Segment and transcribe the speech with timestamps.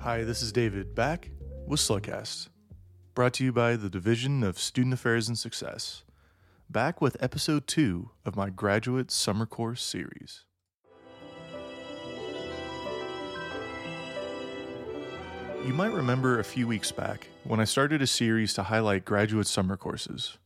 [0.00, 1.28] Hi, this is David, back
[1.66, 2.50] with Slugcast.
[3.14, 6.04] Brought to you by the Division of Student Affairs and Success.
[6.70, 10.44] Back with episode two of my graduate summer course series.
[15.66, 19.48] You might remember a few weeks back when I started a series to highlight graduate
[19.48, 20.38] summer courses.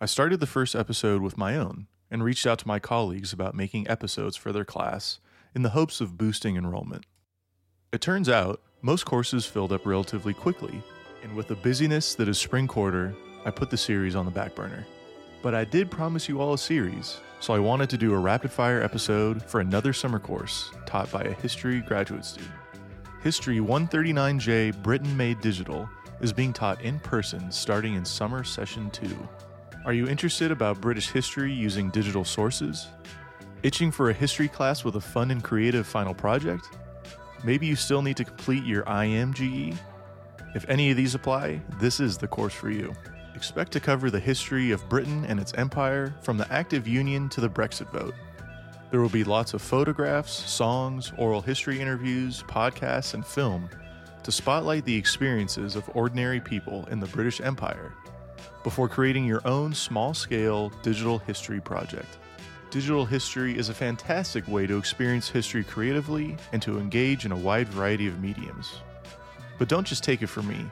[0.00, 3.54] I started the first episode with my own and reached out to my colleagues about
[3.54, 5.20] making episodes for their class
[5.54, 7.06] in the hopes of boosting enrollment.
[7.90, 10.82] It turns out most courses filled up relatively quickly,
[11.22, 13.14] and with the busyness that is spring quarter,
[13.46, 14.86] I put the series on the back burner.
[15.40, 18.52] But I did promise you all a series, so I wanted to do a rapid
[18.52, 22.52] fire episode for another summer course taught by a history graduate student.
[23.22, 25.88] History 139J Britain Made Digital
[26.20, 29.28] is being taught in person starting in summer session 2.
[29.86, 32.88] Are you interested about British history using digital sources?
[33.62, 36.68] Itching for a history class with a fun and creative final project?
[37.44, 39.76] Maybe you still need to complete your IMGE?
[40.54, 42.94] If any of these apply, this is the course for you.
[43.34, 47.28] Expect to cover the history of Britain and its empire from the Act of Union
[47.28, 48.14] to the Brexit vote.
[48.90, 53.68] There will be lots of photographs, songs, oral history interviews, podcasts, and film
[54.24, 57.92] to spotlight the experiences of ordinary people in the British Empire
[58.64, 62.18] before creating your own small scale digital history project.
[62.70, 67.36] Digital history is a fantastic way to experience history creatively and to engage in a
[67.36, 68.80] wide variety of mediums.
[69.58, 70.66] But don't just take it from me.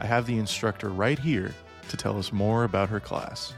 [0.00, 1.54] I have the instructor right here
[1.88, 3.54] to tell us more about her class.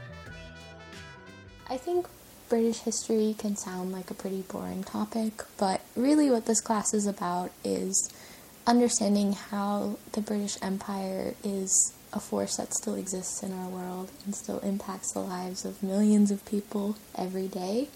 [1.67, 2.05] I think
[2.47, 7.07] British history can sound like a pretty boring topic, but really what this class is
[7.07, 8.11] about is
[8.67, 14.35] understanding how the British Empire is a force that still exists in our world and
[14.35, 17.87] still impacts the lives of millions of people every day.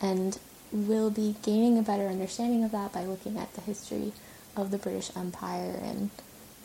[0.00, 0.38] And
[0.72, 4.12] we'll be gaining a better understanding of that by looking at the history
[4.56, 6.10] of the British Empire and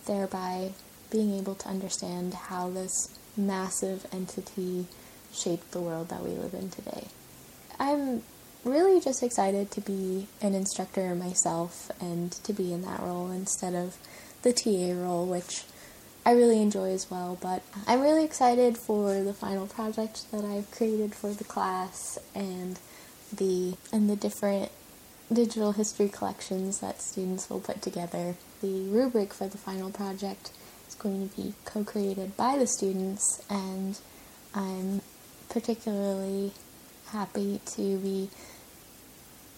[0.05, 0.71] thereby
[1.11, 4.87] being able to understand how this massive entity
[5.33, 7.07] shaped the world that we live in today.
[7.79, 8.23] I'm
[8.63, 13.75] really just excited to be an instructor myself and to be in that role instead
[13.75, 13.97] of
[14.41, 15.63] the TA role, which
[16.27, 17.37] I really enjoy as well.
[17.39, 22.77] But I'm really excited for the final project that I've created for the class and
[23.33, 24.69] the and the different
[25.31, 28.35] digital history collections that students will put together.
[28.61, 30.51] The rubric for the final project
[30.89, 33.97] is going to be co-created by the students and
[34.53, 34.99] I'm
[35.47, 36.51] particularly
[37.11, 38.29] happy to be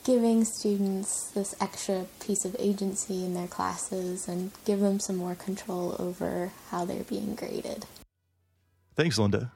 [0.09, 5.35] giving students this extra piece of agency in their classes and give them some more
[5.35, 7.85] control over how they're being graded.
[8.95, 9.51] Thanks, Linda.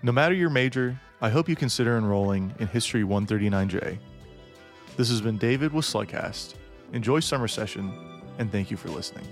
[0.00, 3.98] No matter your major, I hope you consider enrolling in History 139J.
[4.96, 6.54] This has been David with Slugcast.
[6.92, 7.92] Enjoy summer session,
[8.38, 9.26] and thank you for listening.